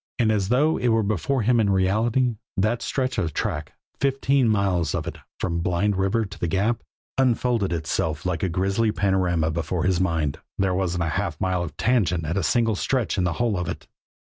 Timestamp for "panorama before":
8.91-9.83